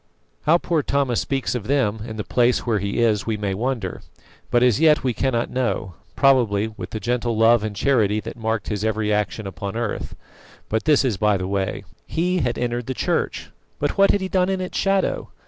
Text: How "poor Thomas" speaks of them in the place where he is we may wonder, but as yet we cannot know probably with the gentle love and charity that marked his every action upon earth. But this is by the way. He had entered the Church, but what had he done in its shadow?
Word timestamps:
How 0.47 0.57
"poor 0.57 0.81
Thomas" 0.81 1.21
speaks 1.21 1.53
of 1.53 1.67
them 1.67 1.99
in 2.03 2.15
the 2.17 2.23
place 2.23 2.65
where 2.65 2.79
he 2.79 3.01
is 3.03 3.27
we 3.27 3.37
may 3.37 3.53
wonder, 3.53 4.01
but 4.49 4.63
as 4.63 4.79
yet 4.79 5.03
we 5.03 5.13
cannot 5.13 5.51
know 5.51 5.93
probably 6.15 6.69
with 6.75 6.89
the 6.89 6.99
gentle 6.99 7.37
love 7.37 7.63
and 7.63 7.75
charity 7.75 8.19
that 8.21 8.35
marked 8.35 8.69
his 8.69 8.83
every 8.83 9.13
action 9.13 9.45
upon 9.45 9.75
earth. 9.75 10.15
But 10.69 10.85
this 10.85 11.05
is 11.05 11.17
by 11.17 11.37
the 11.37 11.47
way. 11.47 11.83
He 12.07 12.39
had 12.39 12.57
entered 12.57 12.87
the 12.87 12.95
Church, 12.95 13.51
but 13.77 13.95
what 13.95 14.09
had 14.09 14.21
he 14.21 14.27
done 14.27 14.49
in 14.49 14.59
its 14.59 14.75
shadow? 14.75 15.29